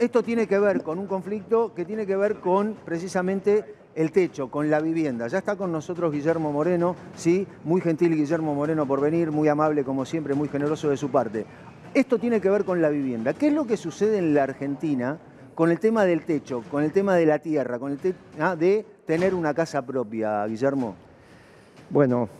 [0.00, 4.50] esto tiene que ver con un conflicto que tiene que ver con precisamente el techo,
[4.50, 5.28] con la vivienda.
[5.28, 9.84] Ya está con nosotros Guillermo Moreno, sí, muy gentil Guillermo Moreno por venir, muy amable
[9.84, 11.44] como siempre, muy generoso de su parte.
[11.92, 13.34] Esto tiene que ver con la vivienda.
[13.34, 15.18] ¿Qué es lo que sucede en la Argentina
[15.54, 18.86] con el tema del techo, con el tema de la tierra, con el tema de
[19.04, 20.94] tener una casa propia, Guillermo?
[21.90, 22.30] Bueno,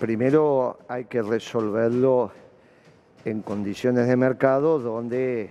[0.00, 2.32] primero hay que resolverlo
[3.24, 5.50] en condiciones de mercado donde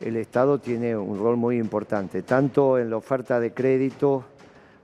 [0.00, 4.24] el Estado tiene un rol muy importante, tanto en la oferta de crédito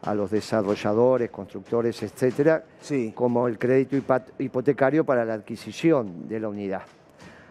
[0.03, 3.13] a los desarrolladores, constructores, etcétera, Sí.
[3.15, 3.97] como el crédito
[4.39, 6.83] hipotecario para la adquisición de la unidad.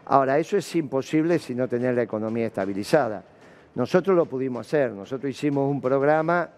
[0.05, 3.23] Ahora, eso es imposible si no tener la economía estabilizada.
[3.75, 6.49] Nosotros lo pudimos hacer, nosotros hicimos un programa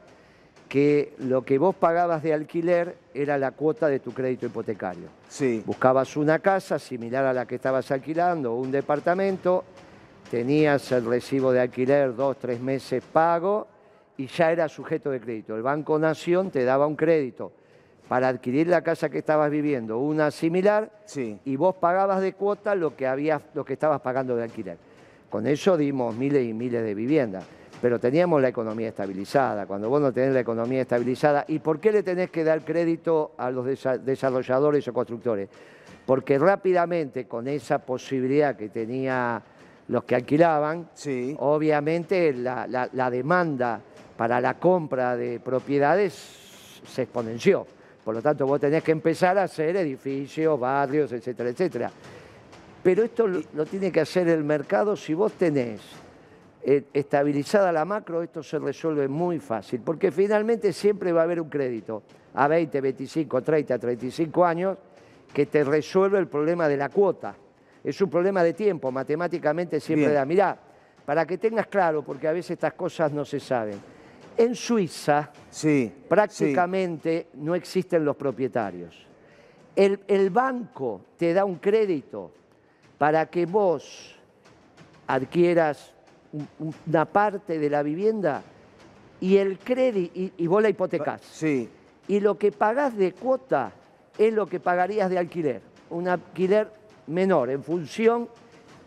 [0.67, 5.07] que lo que vos pagabas de alquiler era la cuota de tu crédito hipotecario.
[5.29, 5.63] Sí.
[5.65, 9.63] Buscabas una casa similar a la que estabas alquilando, un departamento,
[10.29, 13.67] tenías el recibo de alquiler dos, tres meses pago
[14.17, 15.55] y ya era sujeto de crédito.
[15.55, 17.51] El Banco Nación te daba un crédito
[18.07, 21.39] para adquirir la casa que estabas viviendo, una similar, Sí.
[21.45, 24.77] y vos pagabas de cuota lo que, habías, lo que estabas pagando de alquiler.
[25.29, 27.43] Con eso dimos miles y miles de viviendas,
[27.81, 29.65] pero teníamos la economía estabilizada.
[29.65, 33.31] Cuando vos no tenés la economía estabilizada, ¿y por qué le tenés que dar crédito
[33.37, 35.49] a los desa- desarrolladores o constructores?
[36.05, 39.41] Porque rápidamente, con esa posibilidad que tenía
[39.87, 41.35] los que alquilaban, Sí.
[41.39, 43.79] obviamente la, la- la demanda
[44.17, 46.13] para la compra de propiedades
[46.87, 47.67] se exponenció.
[48.03, 51.91] Por lo tanto, vos tenés que empezar a hacer edificios, barrios, etcétera, etcétera.
[52.83, 54.95] Pero esto lo, lo tiene que hacer el mercado.
[54.95, 55.81] Si vos tenés
[56.63, 61.41] eh, estabilizada la macro, esto se resuelve muy fácil, porque finalmente siempre va a haber
[61.41, 62.03] un crédito
[62.35, 64.77] a 20, 25, 30, 35 años
[65.33, 67.35] que te resuelve el problema de la cuota.
[67.85, 70.15] Es un problema de tiempo, matemáticamente siempre Bien.
[70.15, 70.25] da.
[70.25, 70.57] Mirá,
[71.05, 73.79] para que tengas claro, porque a veces estas cosas no se saben.
[74.37, 75.93] En Suiza Sí.
[76.09, 79.05] prácticamente no existen los propietarios.
[79.75, 82.31] El, el banco te da un crédito
[82.97, 84.15] para que vos
[85.07, 85.93] adquieras
[86.33, 86.47] un-
[86.87, 88.41] una parte de la vivienda
[89.21, 91.21] y el crédito y, y vos la hipotecás.
[91.21, 91.69] Sí.
[92.07, 93.71] Y lo que pagás de cuota
[94.17, 95.61] es lo que pagarías de alquiler.
[95.89, 96.69] Un alquiler
[97.07, 98.29] menor en función.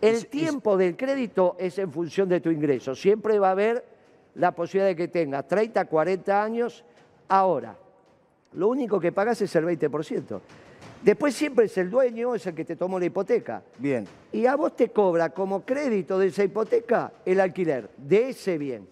[0.01, 2.95] El tiempo del crédito es en función de tu ingreso.
[2.95, 3.83] Siempre va a haber
[4.35, 6.85] la posibilidad de que tengas 30, 40 años.
[7.27, 7.77] Ahora,
[8.53, 10.39] lo único que pagas es el 20%.
[11.01, 13.63] Después siempre es el dueño, es el que te tomó la hipoteca.
[13.77, 14.05] Bien.
[14.33, 18.87] Y a vos te cobra como crédito de esa hipoteca el alquiler de ese bien.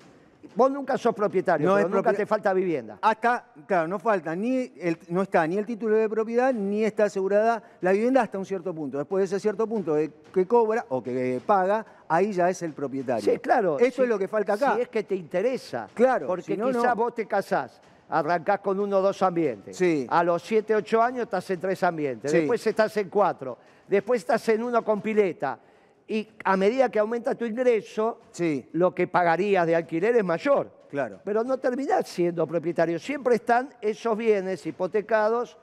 [0.56, 2.98] Vos nunca sos propietario, No pero es nunca te falta vivienda.
[3.02, 7.06] Hasta, claro, no falta ni el, no está ni el título de propiedad ni está
[7.06, 8.98] asegurada la vivienda hasta un cierto punto.
[8.98, 12.74] Después de ese cierto punto de- que cobra o que paga, ahí ya es el
[12.74, 13.24] propietario.
[13.34, 13.78] Sí, claro.
[13.80, 14.76] Esto si- es lo que falta acá.
[14.76, 15.88] Si es que te interesa.
[15.94, 16.96] Claro, Porque si no, quizás no.
[16.96, 17.80] vos te casás,
[18.10, 19.76] arrancás con uno o dos ambientes.
[19.78, 20.08] Sí.
[20.10, 22.32] A los 7, 8 años estás en tres ambientes.
[22.32, 22.38] Sí.
[22.40, 23.58] Después estás en cuatro.
[23.88, 25.60] Después estás en uno con pileta.
[26.08, 30.72] Y a medida que aumenta tu ingreso, Sí, lo que pagarías de alquiler es mayor.
[30.90, 31.20] claro.
[31.26, 32.98] Pero no terminás siendo propietario.
[32.98, 35.58] Siempre están esos bienes hipotecados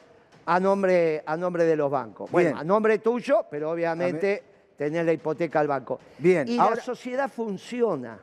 [0.47, 2.31] a nombre, a nombre de los bancos.
[2.31, 2.61] Bueno, Bien.
[2.61, 4.43] a nombre tuyo, pero obviamente
[4.77, 5.99] tenés la hipoteca al banco.
[6.19, 8.19] Bien, Y ahora- la sociedad funciona.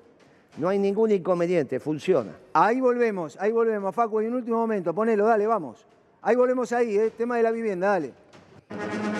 [0.57, 2.33] No hay ningún inconveniente, funciona.
[2.53, 5.87] Ahí volvemos, ahí volvemos, Facu, y un último momento, ponelo, dale, vamos.
[6.21, 8.13] Ahí volvemos ahí, eh, tema de la vivienda, dale.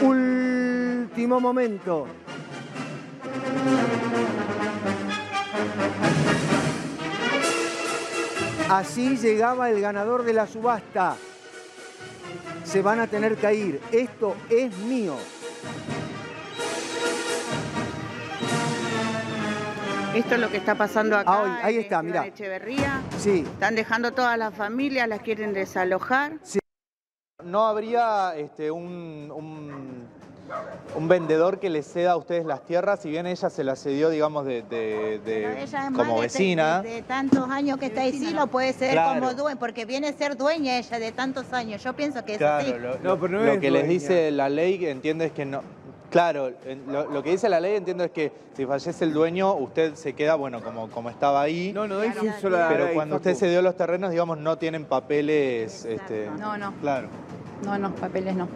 [0.03, 2.06] Último momento.
[8.71, 11.17] Así llegaba el ganador de la subasta.
[12.63, 13.81] Se van a tener que ir.
[13.91, 15.15] Esto es mío.
[20.15, 21.31] Esto es lo que está pasando acá.
[21.33, 22.25] Ah, hoy, ahí en está, mirá.
[22.25, 23.01] Echeverría.
[23.17, 26.33] Sí, Están dejando todas las familias, las quieren desalojar.
[27.43, 30.07] ¿No habría este, un, un-
[30.95, 34.09] un vendedor que les ceda a ustedes las tierras, si bien ella se las cedió,
[34.09, 36.81] digamos, de, de- de- Pero ella es como vecina?
[36.81, 39.19] De, de tantos años que está ahí, sí lo puede ser Claro.
[39.21, 41.81] como dueña, porque viene a ser dueña ella de tantos años.
[41.83, 42.73] Yo pienso que es Claro, así.
[42.79, 45.61] lo, No, pero no lo es que les dice la ley, entiendo es que no.
[46.09, 46.51] Claro,
[46.87, 50.11] lo, lo que dice la ley, entiendo es que si fallece el dueño, usted se
[50.11, 51.71] queda, bueno, como, como estaba ahí.
[51.73, 52.21] No, no Claro.
[52.37, 55.85] eso la pero ley, cuando usted se dio los terrenos, digamos, no tienen papeles.
[55.85, 57.07] Este, No, no, Claro.
[57.63, 58.49] no, no, papeles no.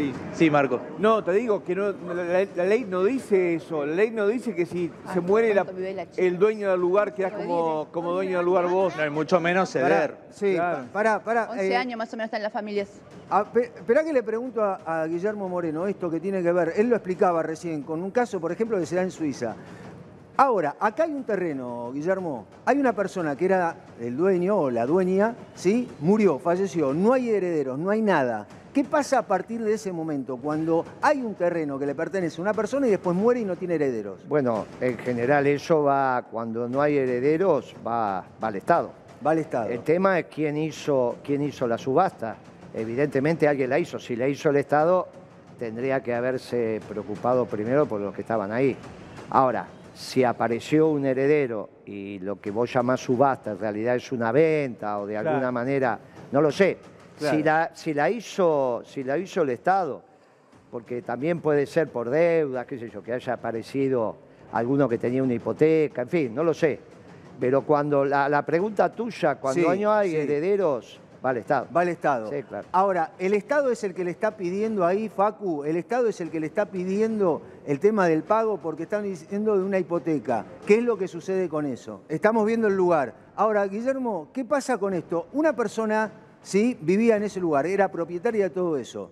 [0.00, 0.12] Sí.
[0.34, 0.80] Sí, Marco.
[0.98, 3.84] No, te digo que no, la, la ley no dice eso.
[3.84, 5.66] La ley no dice que si se muere la-
[6.16, 8.96] el dueño del lugar, quedás como, como dueño del lugar vos.
[8.96, 10.12] No, y mucho menos ceder.
[10.12, 10.78] pará, sí, Claro.
[10.86, 11.48] pa- pará, pará.
[11.50, 12.88] 11 eh, años más o menos están las familias.
[13.28, 16.72] Ah, pe- Esperá que le pregunto a, a Guillermo Moreno esto que tiene que ver.
[16.76, 19.54] Él lo explicaba recién con un caso, por ejemplo, que se da en Suiza.
[20.40, 22.46] Ahora, acá hay un terreno, Guillermo.
[22.64, 25.86] Hay una persona que era el dueño o la dueña, ¿sí?
[26.00, 28.46] Murió, falleció, no hay herederos, no hay nada.
[28.72, 32.42] ¿Qué pasa a partir de ese momento cuando hay un terreno que le pertenece a
[32.42, 34.26] una persona y después muere y no tiene herederos?
[34.26, 38.92] Bueno, en general eso va, cuando no hay herederos, va, va al Estado.
[39.26, 39.68] Va al Estado.
[39.68, 42.36] El tema es quién hizo, quién hizo la subasta.
[42.72, 43.98] Evidentemente alguien la hizo.
[43.98, 45.06] Si la hizo el Estado,
[45.58, 48.74] tendría que haberse preocupado primero por los que estaban ahí.
[49.28, 49.66] Ahora,
[50.00, 54.98] si apareció un heredero y lo que vos llamás subasta en realidad es una venta
[54.98, 55.28] o de Claro.
[55.30, 55.98] alguna manera,
[56.32, 56.78] no lo sé.
[57.18, 57.36] Claro.
[57.36, 60.02] Si, la, si, la hizo, si la hizo el Estado,
[60.70, 64.16] porque también puede ser por deuda, qué sé yo, que haya aparecido
[64.52, 66.78] alguno que tenía una hipoteca, en fin, no lo sé.
[67.38, 70.16] Pero cuando la, la pregunta tuya, cuando Sí, no hay sí.
[70.16, 71.66] herederos, va al Estado.
[71.74, 72.30] Va al Estado.
[72.30, 72.66] Sí, claro.
[72.72, 75.64] Ahora, ¿el Estado es el que le está pidiendo ahí, Facu?
[75.64, 79.56] ¿El Estado es el que le está pidiendo el tema del pago porque están diciendo
[79.56, 80.44] de una hipoteca?
[80.66, 82.02] ¿Qué es lo que sucede con eso?
[82.08, 83.14] Estamos viendo el lugar.
[83.36, 85.26] Ahora, Guillermo, ¿qué pasa con esto?
[85.32, 86.10] Una persona,
[86.42, 89.10] sí, vivía en ese lugar, era propietaria de todo eso.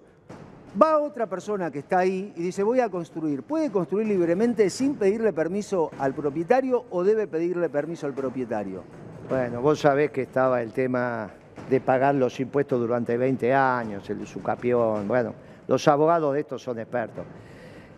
[0.80, 3.42] Va otra persona que está ahí y dice, voy a construir.
[3.42, 8.82] ¿Puede construir libremente sin pedirle permiso al propietario o debe pedirle permiso al propietario?
[9.28, 11.30] Bueno, vos sabés que estaba el tema
[11.68, 15.06] de pagar los impuestos durante 20 años, el usucapión.
[15.06, 15.34] Bueno,
[15.66, 17.24] los abogados de esto son expertos.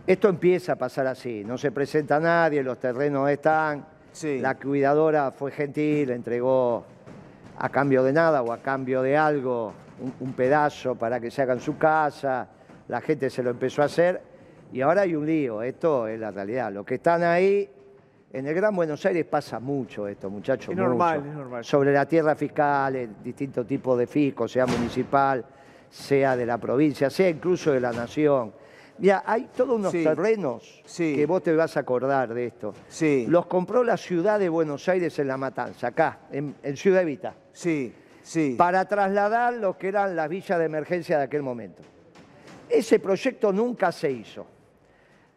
[0.05, 4.39] Esto empieza a pasar así, no se presenta nadie, los terrenos están, Sí.
[4.39, 6.83] la cuidadora fue gentil, entregó
[7.57, 9.71] a cambio de nada o a cambio de algo
[10.01, 12.47] un, un pedazo para que se hagan su casa,
[12.87, 14.21] la gente se lo empezó a hacer
[14.73, 16.71] y ahora hay un lío, esto es la realidad.
[16.73, 17.69] Los que están ahí,
[18.33, 20.69] en el Gran Buenos Aires pasa mucho esto, muchachos.
[20.69, 21.29] Es normal, mucho.
[21.31, 21.65] es normal.
[21.65, 25.43] Sobre la tierra fiscal, en distintos tipos de fisco, sea municipal,
[25.89, 28.53] sea de la provincia, sea incluso de la nación.
[28.99, 30.03] Mira, hay todos unos Sí.
[30.03, 31.15] terrenos Sí.
[31.15, 32.73] que vos te vas a acordar de esto.
[32.87, 33.25] Sí.
[33.27, 37.33] Los compró la ciudad de Buenos Aires en La Matanza, acá, en, en Ciudad Evita,
[37.51, 38.55] Sí, sí.
[38.57, 41.81] para trasladar lo que eran las villas de emergencia de aquel momento.
[42.69, 44.45] Ese proyecto nunca se hizo.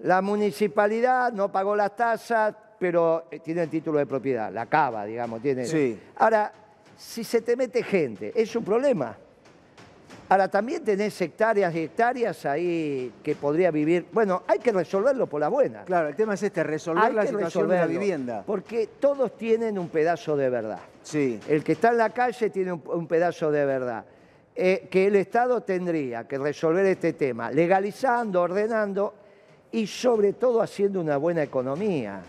[0.00, 5.04] La municipalidad no pagó las tasas, pero eh, tiene el título de propiedad, la cava,
[5.04, 5.64] digamos, tiene.
[5.66, 5.98] Sí.
[6.16, 6.52] Ahora,
[6.96, 9.16] si se te mete gente, es un problema.
[10.28, 14.06] Ahora, también tenés hectáreas y hectáreas ahí que podría vivir.
[14.10, 15.84] Bueno, hay que resolverlo por la buena.
[15.84, 18.42] Claro, el tema es este, resolver Hay la situación de la vivienda.
[18.46, 20.80] Porque todos tienen un pedazo de verdad.
[21.02, 24.04] Sí, El que está en la calle tiene un, un pedazo de verdad.
[24.56, 29.14] Eh, que el Estado tendría que resolver este tema, legalizando, ordenando
[29.72, 32.22] y sobre todo haciendo una buena economía.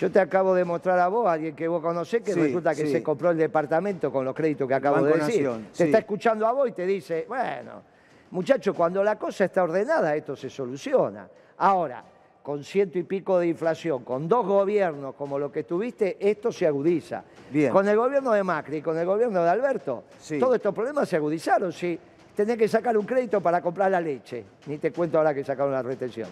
[0.00, 2.86] Yo te acabo de mostrar a vos, alguien que vos conocés, que Sí, resulta que
[2.86, 2.92] sí.
[2.92, 5.42] se compró el departamento con los créditos que acabo Banco de decir.
[5.44, 5.82] Nación, Te sí.
[5.84, 7.82] está escuchando a vos y te dice, bueno,
[8.30, 11.28] muchacho, cuando la cosa está ordenada, esto se soluciona.
[11.58, 12.02] Ahora,
[12.42, 16.66] con ciento y pico de inflación, con dos gobiernos como lo que tuviste, esto se
[16.66, 17.22] agudiza.
[17.50, 17.70] Bien.
[17.70, 20.38] Con el gobierno de Macri y con el gobierno de Alberto, Sí.
[20.38, 21.70] todos estos problemas se agudizaron.
[21.72, 21.98] Si
[22.34, 25.72] tenés que sacar un crédito para comprar la leche, ni te cuento ahora que sacaron
[25.72, 26.30] la retención.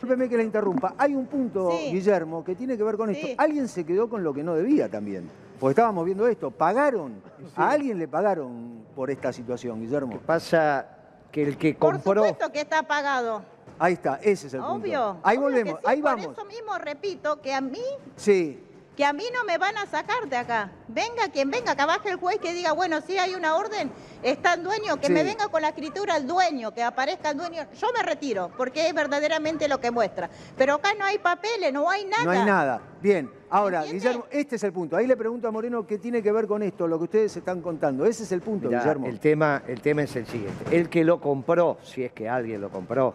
[0.00, 0.94] Discúlpeme que la interrumpa.
[0.96, 1.92] Hay un punto, Sí.
[1.92, 3.26] Guillermo, que tiene que ver con esto.
[3.26, 3.34] Sí.
[3.36, 5.28] Alguien se quedó con lo que no debía también.
[5.58, 6.50] Porque estábamos viendo esto.
[6.50, 7.20] ¿Pagaron?
[7.54, 10.18] ¿A alguien le pagaron por esta situación, Guillermo?
[10.24, 10.86] Pasa
[11.30, 12.22] que el que Por compró...
[12.24, 13.42] supuesto que está pagado.
[13.78, 14.74] Ahí está, ese es el punto.
[14.74, 15.16] Obvio.
[15.22, 16.32] Ahí obvio volvemos, que sí, ahí por vamos.
[16.32, 17.78] eso mismo repito que a mí,
[18.16, 18.62] Sí,
[19.00, 20.70] que a mí no me van a sacar de acá.
[20.86, 23.90] Venga quien venga, que baje el juez que diga, bueno, si hay una orden,
[24.22, 25.12] está el dueño, que Sí.
[25.14, 27.62] me venga con la escritura el dueño, que aparezca el dueño.
[27.80, 30.28] Yo me retiro, porque es verdaderamente lo que muestra.
[30.54, 32.24] Pero acá no hay papeles, no hay nada.
[32.24, 32.82] no hay nada.
[33.00, 33.84] Bien, ahora.
[33.84, 34.98] Guillermo, este es el punto.
[34.98, 37.62] Ahí le pregunto a Moreno qué tiene que ver con esto, lo que ustedes están
[37.62, 38.04] contando.
[38.04, 39.06] Ese es el punto, Mirá, Guillermo.
[39.06, 40.76] el, tema, el tema es el siguiente.
[40.76, 43.14] El que lo compró, si es que alguien lo compró,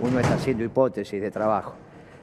[0.00, 1.74] uno está haciendo hipótesis de trabajo.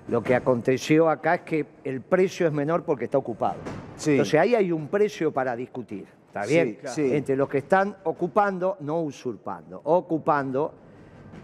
[0.08, 3.58] Lo que aconteció acá es que el precio es menor porque está ocupado.
[3.98, 4.12] Sí.
[4.12, 6.06] Entonces ahí hay un precio para discutir.
[6.28, 6.78] ¿Está bien?
[6.86, 7.14] sí.
[7.16, 10.74] Entre los que están ocupando, no usurpando, ocupando,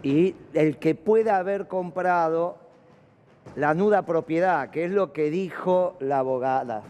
[0.02, 2.56] y el que pueda haber comprado
[3.56, 6.82] la nuda propiedad, que es lo que dijo la abogada.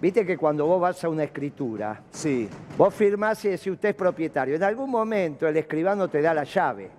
[0.00, 3.94] Viste que cuando vos vas a una escritura, Sí, Vos firmás y decís usted es
[3.94, 4.56] propietario.
[4.56, 6.90] En algún momento el escribano te da la llave.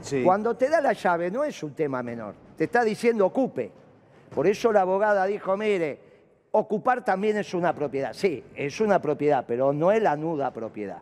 [0.00, 0.22] sí.
[0.24, 2.34] Cuando te da la llave no es un tema menor.
[2.62, 3.72] Te está diciendo ocupe.
[4.32, 5.98] Por eso la abogada dijo, mire,
[6.52, 8.12] ocupar también es una propiedad.
[8.12, 10.98] Sí, es una propiedad, pero no es la nuda propiedad.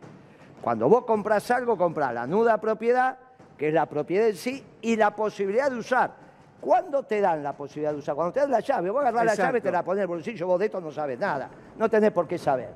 [0.59, 3.15] Cuando vos compras algo, comprás la nuda propiedad,
[3.59, 6.13] que es la propiedad en sí, y la posibilidad de usar.
[6.59, 8.15] ¿Cuándo te dan la posibilidad de usar?
[8.15, 8.89] Cuando te dan la llave.
[8.89, 9.47] Vos agarrás la Exacto.
[9.49, 11.47] llave, te la pones en el bolsillo, vos de esto no sabes nada.
[11.77, 12.69] No tenés por qué saber.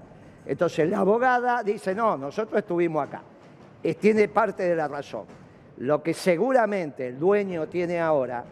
[0.46, 3.24] Entonces la abogada dice, no, nosotros estuvimos acá.
[3.82, 5.24] Es- tiene parte de la razón.
[5.78, 8.44] Lo que seguramente el dueño tiene ahora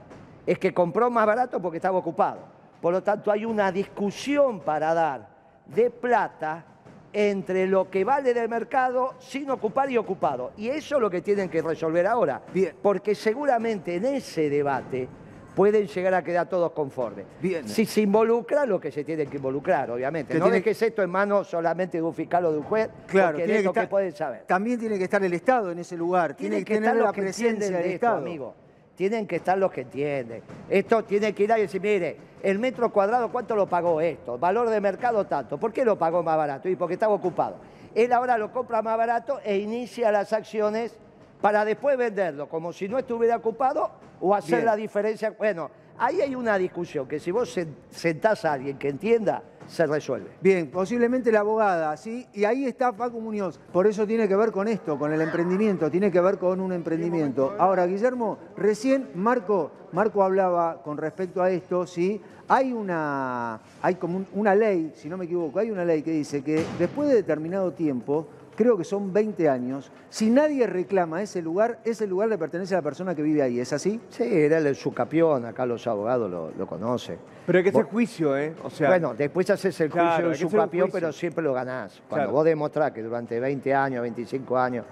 [0.46, 2.40] es que compró más barato porque estaba ocupado.
[2.82, 5.28] Por lo tanto, hay una discusión para dar
[5.66, 6.66] de plata
[7.14, 10.52] entre lo que vale del mercado sin ocupar y ocupado.
[10.58, 12.42] Y eso es lo que tienen que resolver ahora.
[12.54, 12.76] Bien.
[12.82, 15.08] Porque seguramente en ese debate
[15.56, 17.26] pueden llegar a quedar todos conformes.
[17.40, 17.68] Bien.
[17.70, 20.34] Si se involucra lo que se tiene que involucrar, obviamente.
[20.34, 22.90] Que no tiene- dejes esto en manos solamente de un fiscal o de un juez,
[23.06, 24.46] Claro, porque tiene es que lo que pueden saber.
[24.48, 27.22] También tiene que estar el Estado en ese lugar, tiene, que, tener estar la que
[27.22, 28.18] presencia del de esto, Estado.
[28.18, 28.56] amigo.
[28.96, 30.44] Tienen que estar los que entienden.
[30.70, 34.38] Esto tiene que ir ahí y decir, mire, el metro cuadrado, ¿cuánto lo pagó esto?
[34.38, 35.58] Valor de mercado tanto.
[35.58, 36.70] ¿Por qué lo pagó más barato?
[36.70, 37.56] Y porque estaba ocupado.
[37.96, 40.96] Él ahora lo compra más barato e inicia las acciones
[41.42, 44.66] para después venderlo, como si no estuviera ocupado o hacer Bien.
[44.66, 45.32] la diferencia.
[45.38, 49.86] Bueno, ahí hay una discusión que si vos sen- sentás a alguien que entienda, se
[49.88, 50.29] resuelve.
[50.41, 52.27] Bien, posiblemente la abogada, ¿sí?
[52.34, 53.60] Y ahí está Paco Muñoz.
[53.72, 56.72] Por eso tiene que ver con esto, con el emprendimiento, tiene que ver con un
[56.74, 57.53] emprendimiento.
[57.58, 62.22] Ahora, Guillermo, recién Marco, Marco hablaba con respecto a esto, ¿sí?
[62.48, 66.12] Hay una, hay como un- una ley, si no me equivoco, hay una ley que
[66.12, 71.42] dice que después de determinado tiempo, creo que son 20 años, si nadie reclama ese
[71.42, 74.00] lugar, ese lugar le pertenece a la persona que vive ahí, ¿es así?
[74.10, 77.18] Sí, era el sucapión, acá los abogados lo, lo conocen.
[77.46, 78.54] Pero hay que hacer Vos- juicio, ¿eh?
[78.64, 80.84] O sea, bueno, después haces el juicio Claro, de hay que su hacer un campeón,
[80.88, 81.00] juicio.
[81.00, 81.94] pero siempre lo ganás.
[82.08, 82.32] Cuando Claro.
[82.32, 84.86] vos demostrás que durante 20 años, 25 años,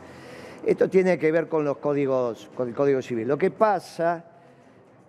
[0.65, 3.27] esto tiene que ver con los códigos, con el Código Civil.
[3.27, 4.25] Lo que pasa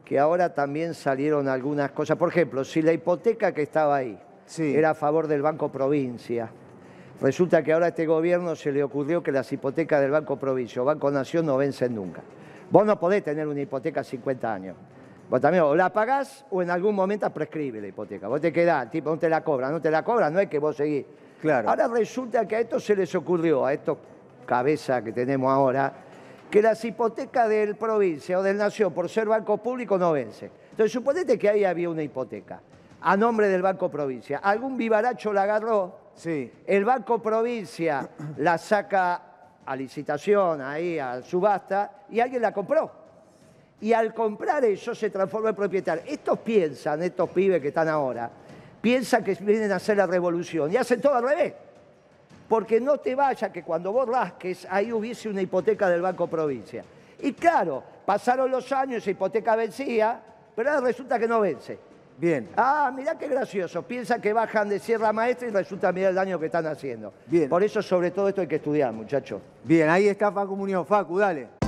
[0.05, 2.17] que ahora también salieron algunas cosas.
[2.17, 4.75] Por ejemplo, si la hipoteca que estaba ahí Sí.
[4.75, 6.51] era a favor del Banco Provincia,
[7.23, 10.83] resulta que ahora a este gobierno se le ocurrió que las hipotecas del Banco Provincia
[10.83, 12.23] o Banco Nación no vencen nunca.
[12.71, 14.76] Vos no podés tener una hipoteca a 50 años.
[15.31, 18.29] Vos también o la pagás o en algún momento prescribe la hipoteca.
[18.29, 20.59] Vos te quedás, tipo, no te la cobran, no te la cobran, no es que
[20.59, 21.07] vos seguís.
[21.41, 21.71] Claro.
[21.71, 23.99] Ahora resulta que a esto se les ocurrió, a estos
[24.45, 25.93] cabezas que tenemos ahora,
[26.50, 30.50] que las hipotecas del provincia o del nación por ser banco público no vencen.
[30.71, 32.61] Entonces suponete que ahí había una hipoteca
[33.00, 34.38] a nombre del Banco Provincia.
[34.38, 36.52] Algún vivaracho la agarró, Sí.
[36.66, 39.23] el Banco Provincia la saca
[39.64, 42.90] a licitación, ahí a subasta, y alguien la compró.
[43.81, 46.04] Y al comprar eso se transforma en propietario.
[46.07, 48.31] Estos piensan, estos pibes que están ahora,
[48.81, 51.54] piensan que vienen a hacer la revolución y hacen todo al revés.
[52.49, 56.85] Porque no te vaya que cuando vos rasques, ahí hubiese una hipoteca del Banco Provincia.
[57.21, 60.21] Y claro, pasaron los años, esa hipoteca vencía,
[60.54, 61.78] pero ahora resulta que no vence.
[62.19, 62.49] Bien.
[62.57, 63.83] Ah, mirá qué gracioso.
[63.83, 67.12] Piensa que bajan de Sierra Maestra y resulta mirar el daño que están haciendo.
[67.26, 67.49] Bien.
[67.49, 69.40] Por eso, sobre todo esto hay que estudiar, muchachos.
[69.64, 70.87] Bien, ahí está Facu Muñoz.
[70.87, 71.62] Facu, dale.